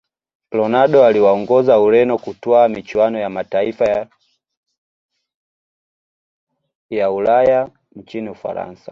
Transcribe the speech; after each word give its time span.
ronaldo 0.51 1.05
aliwaongoza 1.05 1.79
Ureno 1.79 2.17
kutwaa 2.17 2.67
michuano 2.67 3.19
ya 3.19 3.29
mataifaya 3.29 4.01
ulaya 7.11 7.69
nchini 7.95 8.29
Ufaransa 8.29 8.89